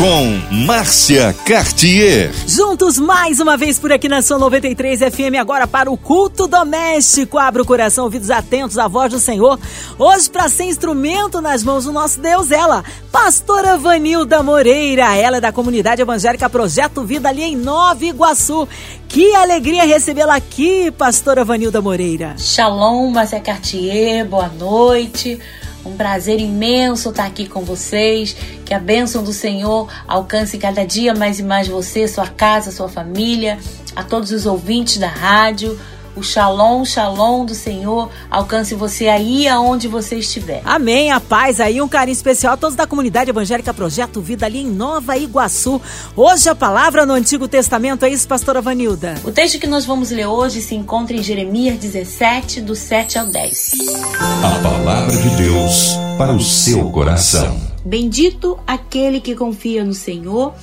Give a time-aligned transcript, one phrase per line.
[0.00, 2.32] com Márcia Cartier.
[2.46, 7.36] Juntos mais uma vez por aqui na Sua 93 FM, agora para o culto doméstico.
[7.36, 9.60] Abra o coração, ouvidos atentos à voz do Senhor.
[9.98, 12.82] Hoje, para ser instrumento nas mãos do nosso Deus, ela,
[13.12, 15.14] pastora Vanilda Moreira.
[15.14, 18.66] Ela é da comunidade evangélica Projeto Vida ali em Nova Iguaçu.
[19.06, 22.36] Que alegria recebê-la aqui, pastora Vanilda Moreira.
[22.38, 25.38] Shalom, Márcia Cartier, boa noite.
[25.84, 28.36] Um prazer imenso estar aqui com vocês.
[28.64, 32.88] Que a bênção do Senhor alcance cada dia mais e mais você, sua casa, sua
[32.88, 33.58] família,
[33.96, 35.78] a todos os ouvintes da rádio.
[36.16, 40.60] O shalom, shalom do Senhor alcance você aí aonde você estiver.
[40.64, 41.12] Amém.
[41.12, 44.66] A paz aí, um carinho especial a todos da comunidade evangélica Projeto Vida ali em
[44.66, 45.80] Nova Iguaçu.
[46.16, 49.14] Hoje a palavra no Antigo Testamento é isso, pastora Vanilda.
[49.24, 53.26] O texto que nós vamos ler hoje se encontra em Jeremias 17, do 7 ao
[53.26, 53.72] 10.
[54.18, 57.60] A palavra de Deus para o seu coração.
[57.84, 60.54] Bendito aquele que confia no Senhor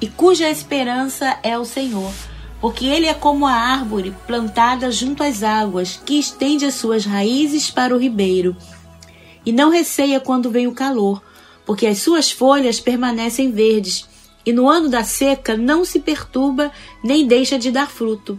[0.00, 2.10] e cuja esperança é o Senhor
[2.66, 7.70] porque ele é como a árvore plantada junto às águas, que estende as suas raízes
[7.70, 8.56] para o ribeiro.
[9.44, 11.22] E não receia quando vem o calor,
[11.64, 14.08] porque as suas folhas permanecem verdes,
[14.44, 16.72] e no ano da seca não se perturba
[17.04, 18.36] nem deixa de dar fruto.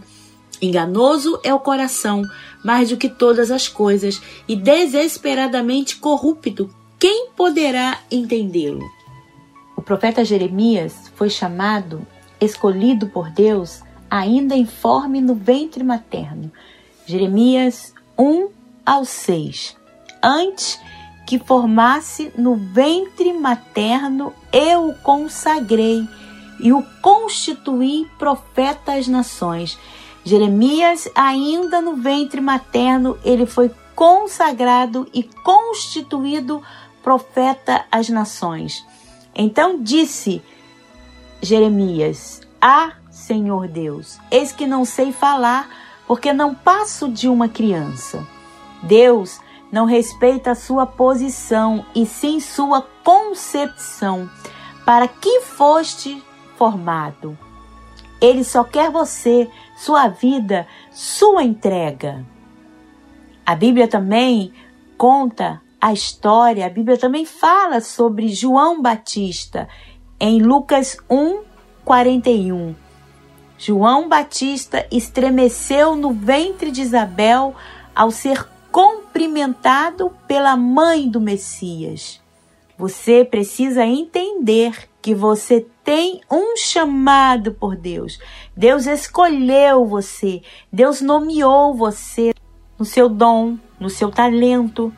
[0.60, 2.20] Enganoso é o coração,
[2.62, 6.68] mais do que todas as coisas, e desesperadamente corrupto.
[6.98, 8.84] Quem poderá entendê-lo?
[9.74, 12.06] O profeta Jeremias foi chamado,
[12.38, 16.50] escolhido por Deus, ainda informe no ventre materno.
[17.06, 18.48] Jeremias 1
[18.84, 19.76] ao 6.
[20.22, 20.80] Antes
[21.26, 26.08] que formasse no ventre materno, eu o consagrei
[26.60, 29.78] e o constituí profeta às nações.
[30.24, 36.62] Jeremias, ainda no ventre materno, ele foi consagrado e constituído
[37.02, 38.84] profeta às nações.
[39.34, 40.42] Então disse
[41.42, 44.18] Jeremias: Ah, Senhor Deus.
[44.30, 45.68] Eis que não sei falar,
[46.06, 48.24] porque não passo de uma criança.
[48.82, 49.40] Deus
[49.72, 54.30] não respeita a sua posição, e sim sua concepção.
[54.86, 56.22] Para que foste
[56.56, 57.36] formado?
[58.20, 62.24] Ele só quer você, sua vida, sua entrega.
[63.44, 64.52] A Bíblia também
[64.96, 69.68] conta a história, a Bíblia também fala sobre João Batista
[70.18, 71.42] em Lucas 1,
[71.84, 72.87] 41.
[73.58, 77.56] João Batista estremeceu no ventre de Isabel
[77.92, 82.20] ao ser cumprimentado pela mãe do Messias.
[82.78, 88.20] Você precisa entender que você tem um chamado por Deus.
[88.56, 90.40] Deus escolheu você,
[90.72, 92.32] Deus nomeou você
[92.78, 94.92] no seu dom, no seu talento,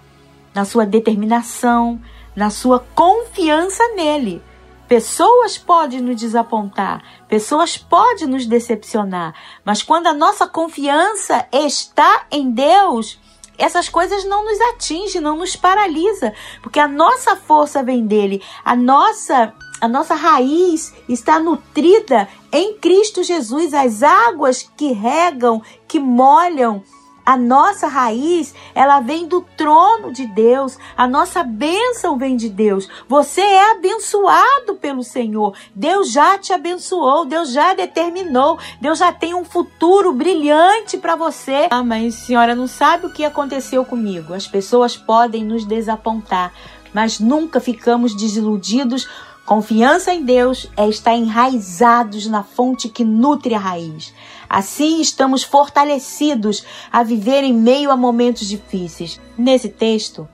[0.55, 1.99] na sua determinação,
[2.37, 4.43] na sua confiança nele.
[4.91, 9.33] Pessoas podem nos desapontar, pessoas podem nos decepcionar,
[9.65, 13.17] mas quando a nossa confiança está em Deus,
[13.57, 18.75] essas coisas não nos atingem, não nos paralisa, porque a nossa força vem dele, a
[18.75, 26.83] nossa a nossa raiz está nutrida em Cristo Jesus, as águas que regam, que molham
[27.31, 30.77] a nossa raiz, ela vem do trono de Deus.
[30.97, 32.89] A nossa bênção vem de Deus.
[33.09, 35.57] Você é abençoado pelo Senhor.
[35.73, 41.69] Deus já te abençoou, Deus já determinou, Deus já tem um futuro brilhante para você.
[41.71, 44.35] Ah, mas senhora não sabe o que aconteceu comigo.
[44.35, 46.53] As pessoas podem nos desapontar,
[46.93, 49.07] mas nunca ficamos desiludidos
[49.51, 54.15] Confiança em Deus é estar enraizados na fonte que nutre a raiz.
[54.51, 59.21] Assim estamos fortalecidos a viver em meio a momentos difíceis.
[59.39, 60.29] Nesse texto,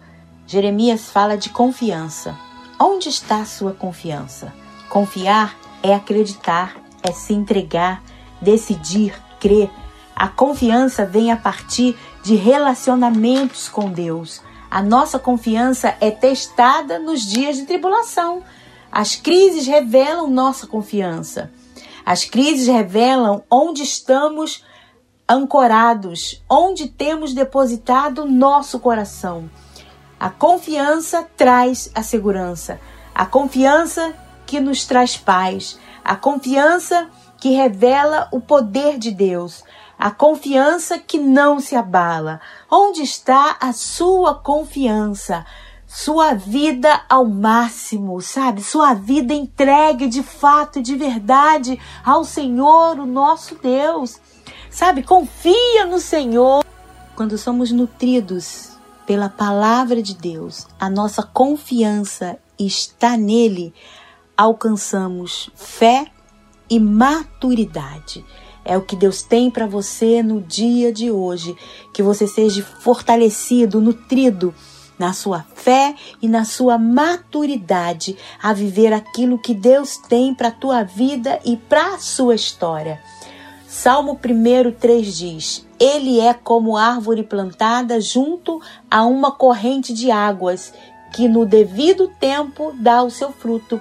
[0.46, 2.34] Jeremias fala de confiança.
[2.80, 4.54] Onde está a sua confiança?
[4.88, 8.02] Confiar é acreditar, é se entregar,
[8.40, 9.70] decidir, crer.
[10.14, 14.40] A confiança vem a partir de relacionamentos com Deus.
[14.70, 18.42] A nossa confiança é testada nos dias de tribulação.
[18.90, 21.50] As crises revelam nossa confiança.
[22.06, 24.64] As crises revelam onde estamos
[25.28, 29.50] ancorados, onde temos depositado nosso coração.
[30.18, 32.80] A confiança traz a segurança,
[33.12, 34.14] a confiança
[34.46, 39.64] que nos traz paz, a confiança que revela o poder de Deus,
[39.98, 42.40] a confiança que não se abala.
[42.70, 45.44] Onde está a sua confiança?
[45.86, 48.62] Sua vida ao máximo, sabe?
[48.62, 54.20] Sua vida entregue de fato e de verdade ao Senhor, o nosso Deus.
[54.70, 55.02] Sabe?
[55.02, 56.64] Confia no Senhor.
[57.14, 58.72] Quando somos nutridos
[59.06, 63.72] pela palavra de Deus, a nossa confiança está nele,
[64.36, 66.06] alcançamos fé
[66.68, 68.24] e maturidade.
[68.64, 71.56] É o que Deus tem para você no dia de hoje,
[71.94, 74.52] que você seja fortalecido, nutrido
[74.98, 80.52] na sua fé e na sua maturidade a viver aquilo que Deus tem para a
[80.52, 83.00] tua vida e para a sua história.
[83.66, 88.60] Salmo 1, 3 diz: Ele é como árvore plantada junto
[88.90, 90.72] a uma corrente de águas,
[91.12, 93.80] que no devido tempo dá o seu fruto,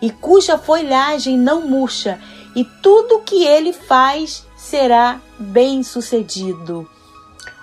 [0.00, 2.18] e cuja folhagem não murcha,
[2.54, 6.88] e tudo que ele faz será bem sucedido.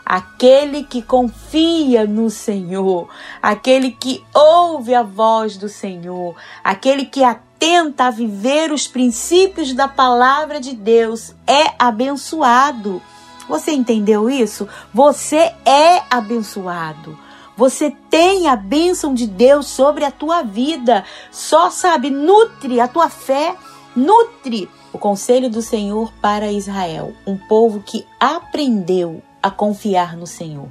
[0.06, 3.10] Aquele que confia no Senhor,
[3.42, 9.88] aquele que ouve a voz do Senhor, aquele que atenta a viver os princípios da
[9.88, 13.02] palavra de Deus é abençoado.
[13.50, 14.70] Você entendeu isso?
[14.94, 17.18] Você é abençoado.
[17.58, 21.04] Você tem a bênção de Deus sobre a tua vida.
[21.32, 23.56] Só sabe, nutre a tua fé,
[23.96, 30.68] nutre o conselho do Senhor para Israel, um povo que aprendeu a confiar no Senhor.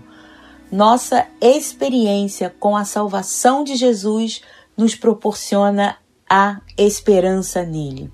[0.69, 4.43] Nossa experiência com a salvação de Jesus
[4.77, 5.97] nos proporciona
[6.29, 8.13] a esperança nele.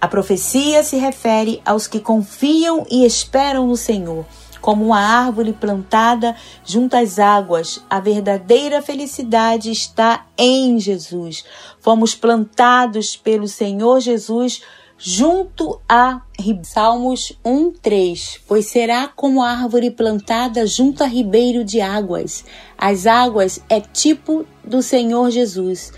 [0.00, 4.24] A profecia se refere aos que confiam e esperam no Senhor,
[4.60, 7.84] como uma árvore plantada junto às águas.
[7.90, 11.44] A verdadeira felicidade está em Jesus.
[11.80, 14.62] Fomos plantados pelo Senhor Jesus
[14.98, 16.20] junto a
[16.64, 22.44] Salmos 1:3, pois será como árvore plantada junto a ribeiro de águas.
[22.76, 25.92] As águas é tipo do Senhor Jesus.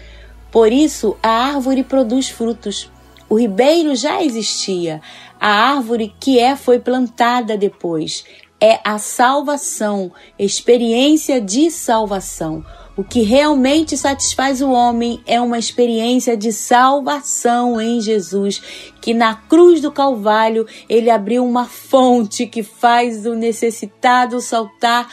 [0.52, 2.90] Por isso a árvore produz frutos.
[3.28, 5.00] O ribeiro já existia.
[5.40, 8.24] A árvore que é foi plantada depois.
[8.60, 12.62] É a salvação, experiência de salvação.
[12.96, 18.60] O que realmente satisfaz o homem é uma experiência de salvação em Jesus,
[19.00, 25.08] que na cruz do Calvário ele abriu uma fonte que faz o necessitado saltar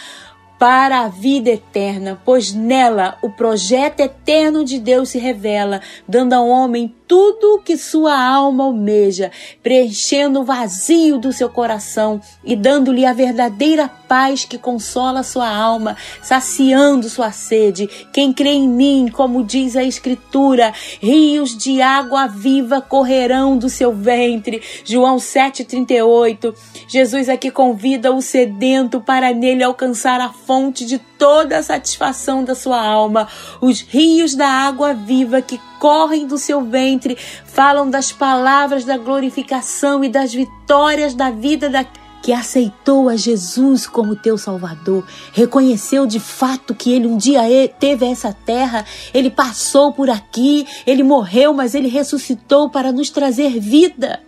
[0.59, 6.47] para a vida eterna, pois nela o projeto eterno de Deus se revela, dando ao
[6.47, 9.31] homem tudo o que sua alma almeja,
[9.63, 15.95] preenchendo o vazio do seu coração e dando-lhe a verdadeira paz que consola sua alma,
[16.21, 17.87] saciando sua sede.
[18.11, 23.93] Quem crê em mim, como diz a Escritura, rios de água viva correrão do seu
[23.93, 24.61] ventre.
[24.83, 26.53] João 7,38.
[26.87, 32.55] Jesus aqui convida o sedento para nele alcançar a fonte de toda a satisfação da
[32.55, 33.27] sua alma.
[33.61, 40.03] Os rios da água viva que correm do seu ventre falam das palavras da glorificação
[40.03, 41.85] e das vitórias da vida da
[42.21, 47.41] que aceitou a Jesus como teu Salvador, reconheceu de fato que ele um dia
[47.79, 48.83] teve essa terra,
[49.13, 54.26] ele passou por aqui, ele morreu, mas ele ressuscitou para nos trazer vida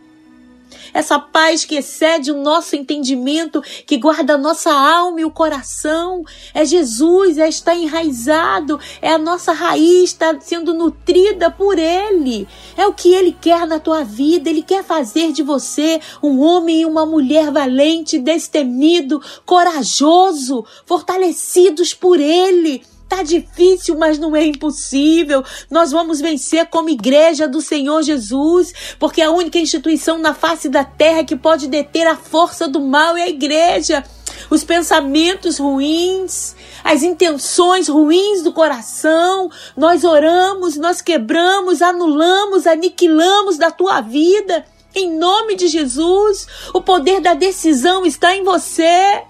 [0.94, 6.24] essa paz que excede o nosso entendimento, que guarda a nossa alma e o coração.
[6.54, 12.48] É Jesus, é estar enraizado, é a nossa raiz, está sendo nutrida por Ele.
[12.78, 16.82] É o que Ele quer na tua vida, Ele quer fazer de você um homem
[16.82, 22.84] e uma mulher valente, destemido, corajoso, fortalecidos por Ele.
[23.10, 25.44] Tá difícil, mas não é impossível.
[25.68, 30.84] Nós vamos vencer como igreja do Senhor Jesus, porque a única instituição na face da
[30.84, 34.04] terra que pode deter a força do mal é a igreja.
[34.52, 43.72] Os pensamentos ruins, as intenções ruins do coração, nós oramos, nós quebramos, anulamos, aniquilamos da
[43.72, 44.64] tua vida.
[44.94, 49.24] Em nome de Jesus, o poder da decisão está em você.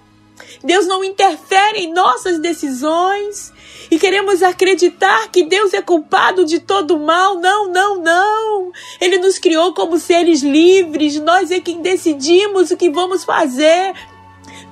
[0.62, 3.54] Deus não interfere em nossas decisões
[3.91, 7.39] e queremos acreditar que Deus é culpado de todo o mal.
[7.39, 8.72] Não, não, não.
[9.01, 11.19] Ele nos criou como seres livres.
[11.19, 13.93] Nós é quem decidimos o que vamos fazer.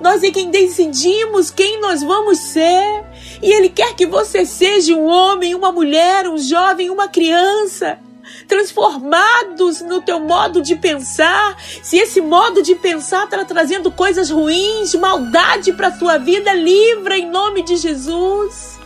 [0.00, 3.04] Nós é quem decidimos quem nós vamos ser.
[3.42, 7.98] E Ele quer que você seja um homem, uma mulher, um jovem, uma criança
[8.46, 11.56] transformados no teu modo de pensar.
[11.82, 17.18] Se esse modo de pensar está trazendo coisas ruins, maldade para a tua vida, livra
[17.18, 18.77] em nome de Jesus.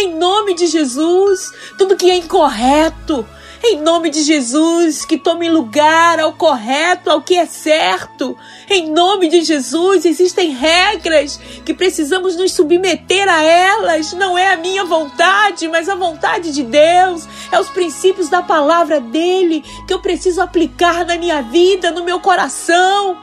[0.00, 3.26] Em nome de Jesus, tudo que é incorreto,
[3.62, 8.34] Em nome de Jesus, que tome lugar ao correto, ao que é certo.
[8.66, 14.14] Em nome de Jesus, existem regras que precisamos nos submeter a elas.
[14.14, 17.28] Não é a minha vontade, mas a vontade de Deus.
[17.52, 22.20] É os princípios da palavra dele que eu preciso aplicar na minha vida, no meu
[22.20, 23.18] coração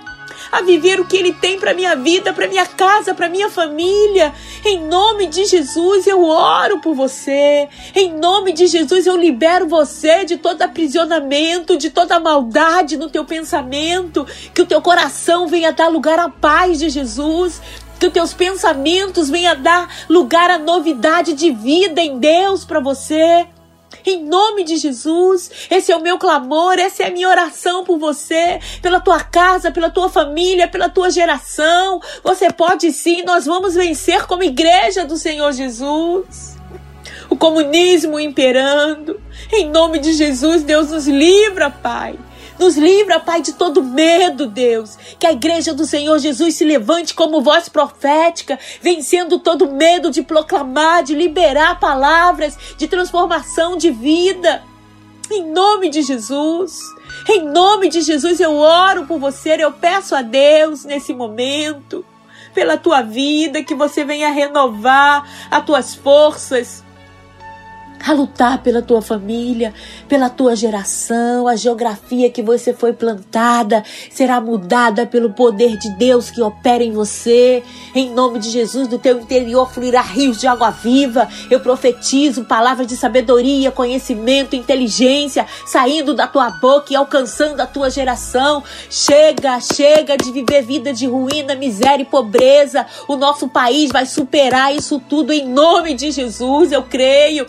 [0.51, 4.33] a viver o que Ele tem para minha vida, para minha casa, para minha família.
[4.65, 7.67] Em nome de Jesus eu oro por você.
[7.95, 13.25] Em nome de Jesus eu libero você de todo aprisionamento, de toda maldade no teu
[13.25, 14.25] pensamento.
[14.53, 17.61] Que o teu coração venha dar lugar à paz de Jesus
[17.99, 23.47] que os teus pensamentos venham dar lugar à novidade de vida em Deus para você.
[24.05, 27.97] Em nome de Jesus, esse é o meu clamor, essa é a minha oração por
[27.97, 32.01] você, pela tua casa, pela tua família, pela tua geração.
[32.23, 36.57] Você pode sim, nós vamos vencer como igreja do Senhor Jesus.
[37.29, 39.19] O comunismo imperando.
[39.51, 42.17] Em nome de Jesus, Deus nos livra, Pai.
[42.59, 44.97] Nos livra, Pai, de todo medo, Deus.
[45.19, 50.23] Que a igreja do Senhor Jesus se levante como voz profética, vencendo todo medo de
[50.23, 54.63] proclamar, de liberar palavras de transformação de vida.
[55.29, 56.79] Em nome de Jesus.
[57.29, 62.05] Em nome de Jesus eu oro por você, eu peço a Deus nesse momento,
[62.53, 66.83] pela tua vida, que você venha renovar as tuas forças,
[68.05, 69.73] a lutar pela tua família,
[70.07, 71.47] pela tua geração.
[71.47, 76.91] A geografia que você foi plantada será mudada pelo poder de Deus que opera em
[76.91, 77.63] você.
[77.93, 81.27] Em nome de Jesus, do teu interior fluirá rios de água viva.
[81.49, 87.89] Eu profetizo palavras de sabedoria, conhecimento, inteligência saindo da tua boca e alcançando a tua
[87.89, 88.63] geração.
[88.89, 92.85] Chega, chega de viver vida de ruína, miséria e pobreza.
[93.07, 96.71] O nosso país vai superar isso tudo em nome de Jesus.
[96.71, 97.45] Eu creio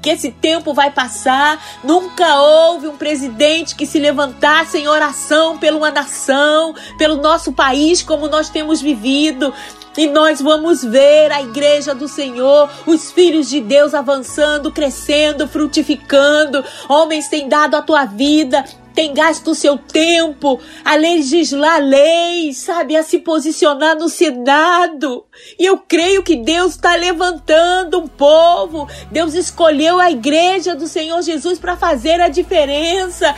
[0.00, 1.62] que esse tempo vai passar.
[1.82, 8.02] Nunca houve um presidente que se levantasse em oração pela uma nação, pelo nosso país,
[8.02, 9.52] como nós temos vivido.
[9.96, 16.64] E nós vamos ver a igreja do Senhor, os filhos de Deus avançando, crescendo, frutificando.
[16.88, 18.64] Homens têm dado a tua vida,
[18.98, 25.24] tem gasto o seu tempo a legislar leis, sabe, a se posicionar no Senado.
[25.56, 28.88] E eu creio que Deus está levantando um povo.
[29.08, 33.36] Deus escolheu a igreja do Senhor Jesus para fazer a diferença.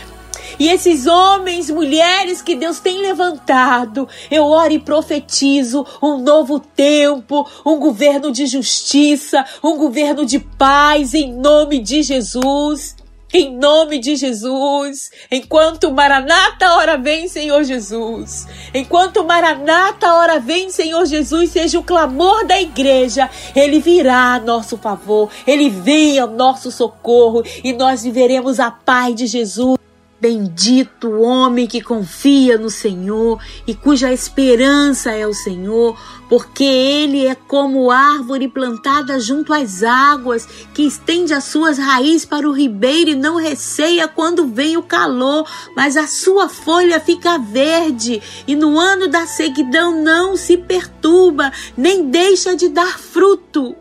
[0.58, 7.46] E esses homens, mulheres que Deus tem levantado, eu oro e profetizo um novo tempo,
[7.66, 12.96] um governo de justiça, um governo de paz, em nome de Jesus.
[13.32, 18.44] Em nome de Jesus, enquanto Maranata, hora vem, Senhor Jesus.
[18.74, 24.76] Enquanto Maranata, hora vem, Senhor Jesus, seja o clamor da igreja, ele virá a nosso
[24.76, 29.79] favor, ele vem ao nosso socorro e nós viveremos a paz de Jesus.
[30.20, 35.98] Bendito o homem que confia no Senhor e cuja esperança é o Senhor,
[36.28, 42.46] porque ele é como árvore plantada junto às águas, que estende as suas raízes para
[42.46, 48.20] o ribeiro e não receia quando vem o calor, mas a sua folha fica verde
[48.46, 53.74] e no ano da seguidão não se perturba, nem deixa de dar fruto.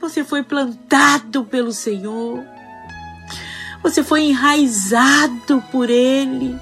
[0.00, 2.51] Você foi plantado pelo Senhor.
[3.82, 6.56] Você foi enraizado por Ele,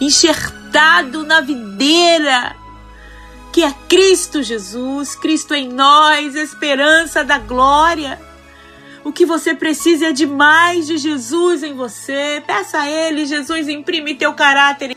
[0.00, 2.54] enxertado na videira,
[3.52, 8.20] que é Cristo Jesus, Cristo em nós, esperança da glória.
[9.04, 12.42] O que você precisa é de mais de Jesus em você.
[12.46, 14.96] Peça a Ele, Jesus, imprime teu caráter.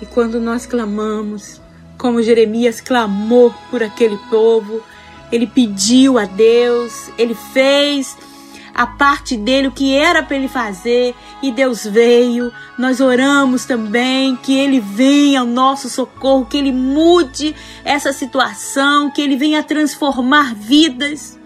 [0.00, 1.60] E quando nós clamamos,
[1.98, 4.82] como Jeremias clamou por aquele povo,
[5.32, 8.16] ele pediu a Deus, ele fez
[8.74, 12.52] a parte dele, o que era para ele fazer, e Deus veio.
[12.76, 17.54] Nós oramos também que ele venha ao nosso socorro, que ele mude
[17.84, 21.38] essa situação, que ele venha transformar vidas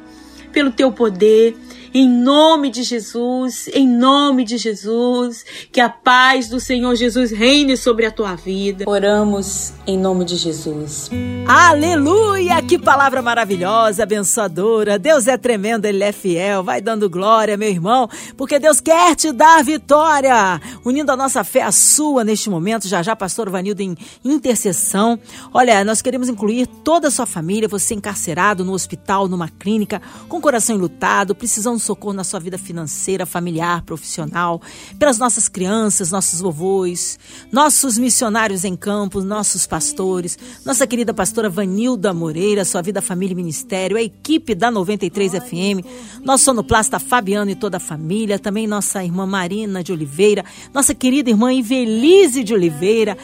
[0.53, 1.57] pelo teu poder.
[1.95, 7.77] Em nome de Jesus, em nome de Jesus, que a paz do Senhor Jesus reine
[7.77, 8.85] sobre a tua vida.
[8.87, 11.11] Oramos em nome de Jesus.
[11.47, 12.61] Aleluia!
[12.61, 14.99] Que palavra maravilhosa, abençoadora.
[14.99, 16.63] Deus é tremendo, Ele é fiel.
[16.63, 20.61] Vai dando glória, meu irmão, porque Deus quer te dar vitória.
[20.85, 25.19] Unindo a nossa fé à sua neste momento, já já, pastor Vanildo em intercessão.
[25.55, 30.41] Olha, nós queremos incluir toda a sua família, você encarcerado no hospital, numa clínica, com
[30.41, 34.61] coração enlutado, precisando um socorro na sua vida financeira, familiar, profissional,
[34.99, 37.19] pelas nossas crianças, nossos vovôs,
[37.53, 43.37] nossos missionários em campo, nossos pastores, nossa querida pastora Vanilda Moreira, sua vida, família e
[43.37, 45.87] ministério, a equipe da 93 FM,
[46.25, 50.45] nosso sonoplasta Fabiano e toda a família, também nossa irmã Marina de Oliveira,
[50.75, 53.17] nossa querida irmã Invelise de Oliveira,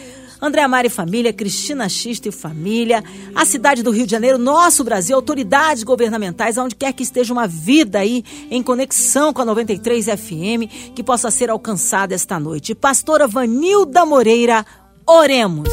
[0.45, 3.03] André Amari família, Cristina Xista e família,
[3.35, 7.47] a cidade do Rio de Janeiro, nosso Brasil, autoridades governamentais, aonde quer que esteja uma
[7.49, 12.75] vida aí em conexão com a 93 FM, que possa ser alcançada esta noite.
[12.75, 14.67] Pastora Vanilda Moreira,
[15.07, 15.67] oremos.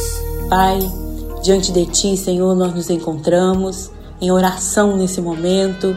[0.49, 0.79] Pai,
[1.43, 5.93] diante de Ti, Senhor, nós nos encontramos em oração nesse momento.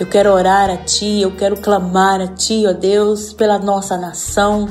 [0.00, 4.68] Eu quero orar a Ti, eu quero clamar a Ti, ó Deus, pela nossa nação,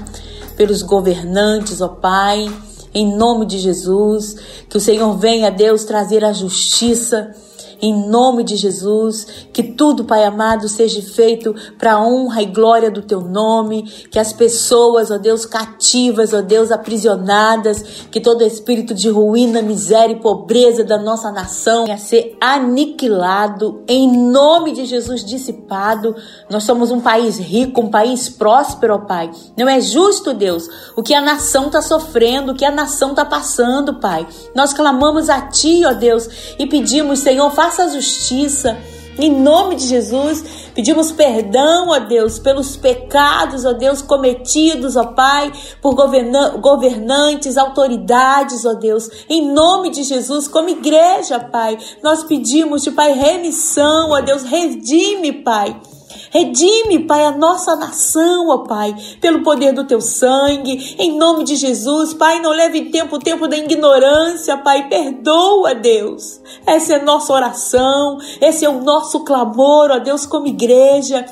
[0.57, 2.51] pelos governantes, ó Pai
[2.93, 4.35] em nome de Jesus.
[4.69, 7.35] Que o Senhor venha, Deus, trazer a justiça
[7.81, 12.89] em nome de Jesus, que tudo, Pai amado, seja feito para a honra e glória
[12.89, 18.93] do teu nome, que as pessoas, ó Deus, cativas, ó Deus, aprisionadas, que todo espírito
[18.93, 25.23] de ruína, miséria e pobreza da nossa nação venha ser aniquilado, em nome de Jesus,
[25.23, 26.15] dissipado.
[26.49, 29.29] Nós somos um país rico, um país próspero, Pai.
[29.57, 33.23] Não é justo, Deus, o que a nação está sofrendo, o que a nação está
[33.23, 34.27] passando, Pai.
[34.55, 38.77] Nós clamamos a Ti, ó Deus, e pedimos, Senhor, faça faça justiça.
[39.19, 45.51] Em nome de Jesus, pedimos perdão, ó Deus, pelos pecados, ó Deus, cometidos, ó Pai,
[45.81, 49.09] por governantes, autoridades, ó Deus.
[49.27, 55.43] Em nome de Jesus, como igreja, Pai, nós pedimos, de Pai, remissão, ó Deus, redime,
[55.43, 55.75] Pai
[56.37, 61.55] Redime, Pai, a nossa nação, ó Pai, pelo poder do teu sangue, em nome de
[61.55, 62.13] Jesus.
[62.13, 66.39] Pai, não leve tempo o tempo da ignorância, Pai, perdoa, Deus.
[66.63, 71.25] Essa é a nossa oração, esse é o nosso clamor, ó Deus, como igreja.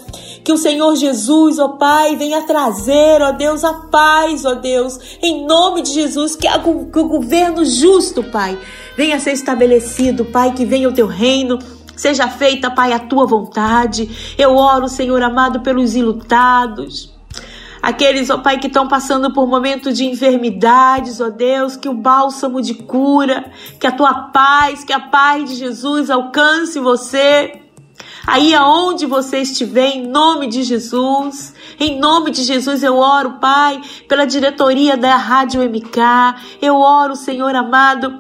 [0.44, 5.46] Que o Senhor Jesus, ó Pai, venha trazer, ó Deus, a paz, ó Deus, em
[5.46, 8.58] nome de Jesus, que, que o governo justo, Pai,
[8.98, 11.60] venha ser estabelecido, Pai, que venha o teu reino
[11.96, 14.36] Seja feita, Pai, a tua vontade.
[14.38, 17.14] Eu oro, Senhor amado, pelos ilutados.
[17.82, 22.60] Aqueles, ó Pai, que estão passando por momentos de enfermidades, ó Deus, que o bálsamo
[22.60, 27.62] de cura, que a tua paz, que a paz de Jesus alcance você.
[28.26, 33.80] Aí aonde você estiver, em nome de Jesus, em nome de Jesus eu oro, Pai,
[34.10, 36.00] pela diretoria da Rádio MK,
[36.60, 38.18] eu oro, Senhor amado,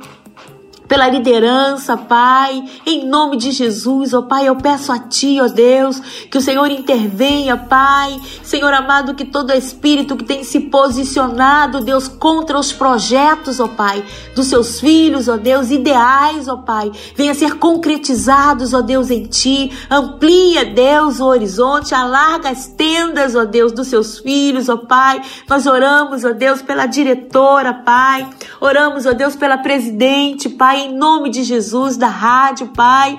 [0.87, 5.99] pela liderança, Pai, em nome de Jesus, ó Pai, eu peço a Ti, ó Deus,
[6.29, 12.07] que o Senhor intervenha, Pai, Senhor amado, que todo espírito que tem se posicionado, Deus,
[12.07, 14.03] contra os projetos, ó Pai,
[14.35, 19.71] dos seus filhos, ó Deus, ideais, ó Pai, venha ser concretizados, ó Deus, em Ti,
[19.89, 25.65] amplia, Deus, o horizonte, alarga as tendas, ó Deus, dos seus filhos, ó Pai, nós
[25.65, 28.29] oramos, ó Deus, pela diretora, Pai,
[28.61, 33.17] oramos, ó Deus, pela presidente, Pai, Pai, em nome de Jesus, da rádio, Pai.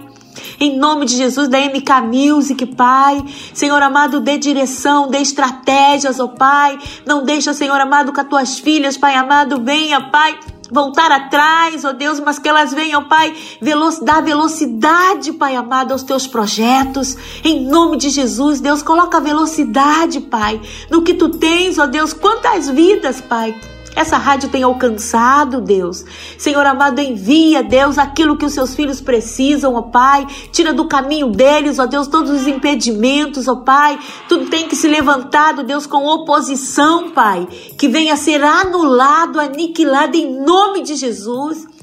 [0.61, 3.25] Em nome de Jesus, da MK Music, Pai.
[3.55, 6.79] Senhor amado, dê direção, dê estratégias, ó oh, Pai.
[7.07, 10.39] Não deixa, Senhor amado, que as tuas filhas, Pai amado, venha, Pai
[10.71, 15.93] voltar atrás, ó oh Deus, mas que elas venham, Pai, velo dar velocidade, Pai amado,
[15.93, 17.17] aos teus projetos.
[17.43, 22.13] Em nome de Jesus, Deus, coloca velocidade, Pai, no que tu tens, ó oh Deus.
[22.13, 23.59] Quantas vidas, Pai
[23.97, 26.05] essa rádio tem alcançado, Deus.
[26.37, 30.27] Senhor amado, envia, Deus, aquilo que os seus filhos precisam, ó Pai.
[30.53, 33.99] Tira do caminho deles, ó Deus, todos os impedimentos, ó Pai.
[34.29, 37.49] Tudo tem que se levantar, Deus, com oposição, Pai.
[37.79, 41.76] Que venha a ser anulado, aniquilado em nome de Jesus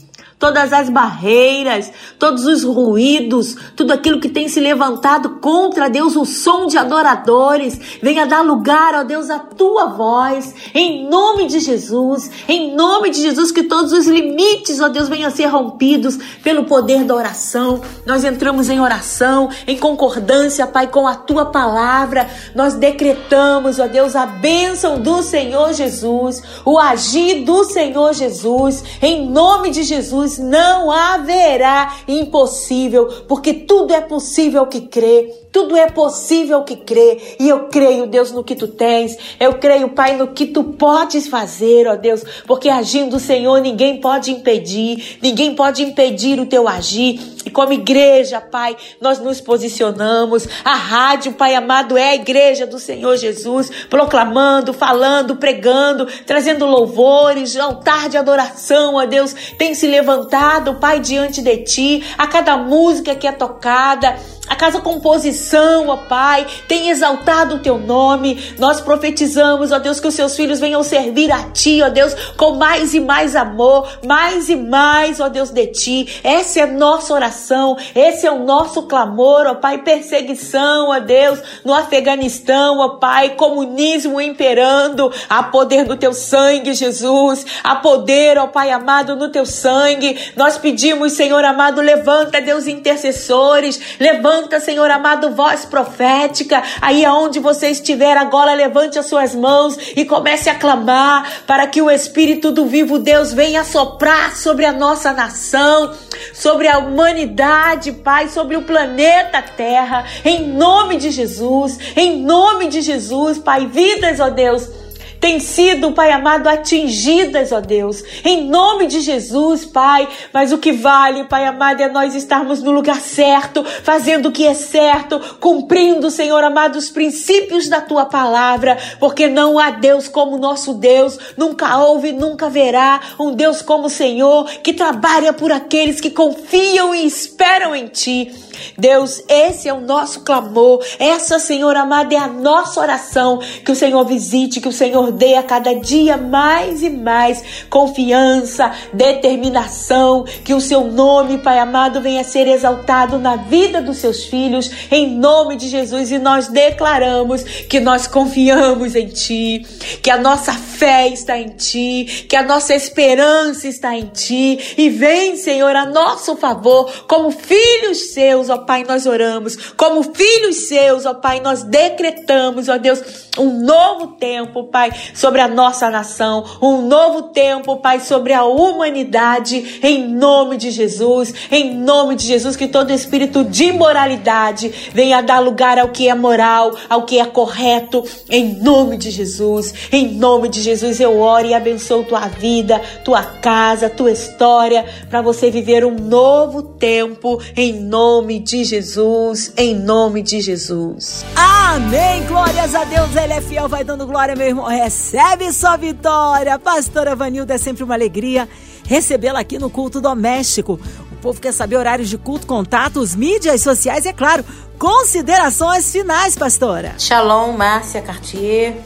[0.43, 6.25] todas as barreiras, todos os ruídos, tudo aquilo que tem se levantado contra Deus, o
[6.25, 12.29] som de adoradores, venha dar lugar, ó Deus, à tua voz, em nome de Jesus,
[12.45, 16.65] em nome de Jesus, que todos os limites, ó Deus, venham a ser rompidos pelo
[16.65, 17.79] poder da oração.
[18.05, 22.29] Nós entramos em oração, em concordância, Pai, com a tua palavra.
[22.53, 29.25] Nós decretamos, ó Deus, a bênção do Senhor Jesus, o agir do Senhor Jesus, em
[29.29, 35.42] nome de Jesus não haverá impossível, porque tudo é possível que crê.
[35.53, 37.35] Tudo é possível que crê.
[37.39, 39.15] E eu creio, Deus, no que tu tens.
[39.39, 42.23] Eu creio, Pai, no que tu podes fazer, ó Deus.
[42.47, 45.19] Porque agindo o Senhor, ninguém pode impedir.
[45.21, 47.19] Ninguém pode impedir o teu agir.
[47.45, 50.47] E como igreja, Pai, nós nos posicionamos.
[50.65, 53.69] A rádio, Pai amado, é a igreja do Senhor Jesus.
[53.91, 59.35] Proclamando, falando, pregando, trazendo louvores, altar de adoração, ó Deus.
[59.55, 62.03] Tem se levantado, Pai, diante de ti.
[62.17, 64.17] A cada música que é tocada
[64.53, 68.53] a casa composição, ó Pai, tem exaltado o teu nome.
[68.59, 72.51] Nós profetizamos, ó Deus, que os seus filhos venham servir a ti, ó Deus, com
[72.51, 76.21] mais e mais amor, mais e mais, ó Deus, de ti.
[76.23, 81.73] Essa é nossa oração, esse é o nosso clamor, ó Pai, perseguição, ó Deus, no
[81.73, 88.69] Afeganistão, ó Pai, comunismo imperando, a poder do teu sangue, Jesus, a poder, ó Pai
[88.69, 90.15] amado, no teu sangue.
[90.35, 97.67] Nós pedimos, Senhor amado, levanta, Deus, intercessores, levanta, Senhor amado, voz profética, aí aonde você
[97.69, 102.65] estiver agora, levante as suas mãos e comece a clamar para que o Espírito do
[102.65, 105.93] vivo Deus venha soprar sobre a nossa nação,
[106.33, 112.81] sobre a humanidade, Pai, sobre o planeta Terra, em nome de Jesus, em nome de
[112.81, 114.82] Jesus, Pai, vidas, ó Deus
[115.23, 120.05] têm sido, Pai amado, atingidas, ó Deus, em nome de Jesus, Pai.
[120.33, 124.45] Mas o que vale, Pai amado, é nós estarmos no lugar certo, fazendo o que
[124.45, 130.37] é certo, cumprindo, Senhor amado, os princípios da tua palavra, porque não há Deus como
[130.37, 136.01] nosso Deus, nunca houve, nunca haverá um Deus como o Senhor que trabalha por aqueles
[136.01, 138.29] que confiam e esperam em ti.
[138.77, 143.39] Deus, esse é o nosso clamor, essa, Senhor amado, é a nossa oração.
[143.63, 148.71] Que o Senhor visite, que o Senhor dê a cada dia mais e mais confiança,
[148.93, 154.69] determinação, que o seu nome, Pai amado, venha ser exaltado na vida dos seus filhos,
[154.91, 156.11] em nome de Jesus.
[156.11, 159.65] E nós declaramos que nós confiamos em Ti,
[160.01, 164.75] que a nossa fé está em Ti, que a nossa esperança está em Ti.
[164.77, 169.55] E vem, Senhor, a nosso favor, como filhos seus, ó Pai, nós oramos.
[169.77, 173.01] Como filhos seus, ó Pai, nós decretamos, ó Deus,
[173.37, 179.79] um novo tempo, Pai, sobre a nossa nação, um novo tempo, Pai, sobre a humanidade,
[179.81, 185.39] em nome de Jesus, em nome de Jesus, que todo espírito de imoralidade venha dar
[185.39, 190.49] lugar ao que é moral, ao que é correto, em nome de Jesus, em nome
[190.49, 195.85] de Jesus, eu oro e abençoo tua vida, tua casa, tua história, para você viver
[195.85, 201.25] um novo tempo, em nome de Jesus, em nome de Jesus.
[201.35, 206.59] Amém, glórias a Deus, ele é fiel, vai dando glória, meu irmão, recebe sua vitória,
[206.59, 208.47] pastora Vanilda, é sempre uma alegria
[208.85, 210.79] recebê-la aqui no culto doméstico.
[211.11, 214.45] O povo quer saber horários de culto, contatos, mídias sociais e, é claro,
[214.77, 216.93] considerações finais, pastora.
[216.99, 218.77] Shalom, Márcia Cartier.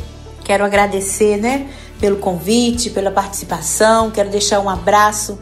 [0.45, 1.67] Quero agradecer, né,
[1.99, 4.09] pelo convite, pela participação.
[4.09, 5.37] Quero deixar um abraço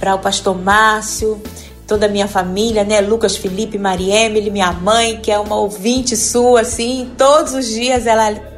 [0.00, 1.40] para o pastor Márcio,
[1.86, 3.00] toda a minha família, né?
[3.00, 8.04] Lucas, Felipe, Maria Emily, minha mãe, que é uma ouvinte sua, assim, todos os dias
[8.04, 8.51] ela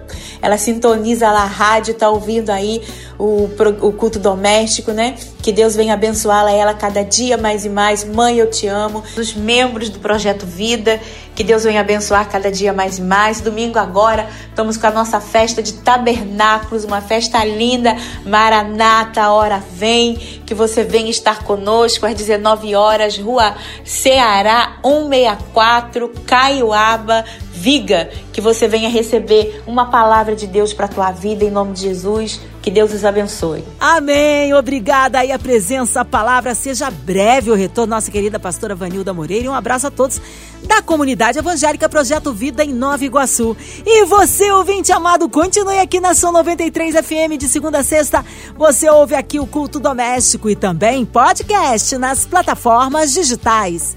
[0.45, 2.83] ela sintoniza lá a rádio, tá ouvindo aí
[3.19, 3.49] o,
[3.81, 5.15] o culto doméstico, né?
[5.43, 8.05] Que Deus venha abençoá-la ela cada dia mais e mais.
[8.05, 9.03] Mãe, eu te amo.
[9.17, 11.01] Os membros do Projeto Vida,
[11.35, 13.41] que Deus venha abençoar cada dia mais e mais.
[13.41, 17.97] Domingo agora, estamos com a nossa festa de tabernáculos, uma festa linda.
[18.27, 20.17] Maranata, hora vem.
[20.45, 27.25] Que você venha estar conosco às 19 horas, Rua Ceará 164, Caiuaba,
[27.57, 31.73] Viga, que você venha receber uma palavra de Deus para a tua vida em nome
[31.73, 32.41] de Jesus.
[32.61, 33.63] Que Deus os abençoe.
[33.79, 34.53] Amém.
[34.55, 36.53] Obrigada aí a presença, a palavra.
[36.55, 39.45] Seja breve o retorno, nossa querida pastora Vanilda Moreira.
[39.45, 40.21] E um abraço a todos
[40.67, 43.57] da comunidade evangélica Projeto Vida em Nova Iguaçu.
[43.87, 48.25] E você, ouvinte amado, continue aqui na São 93 FM de segunda a sexta.
[48.57, 53.97] Você ouve aqui o culto doméstico e também podcast nas plataformas digitais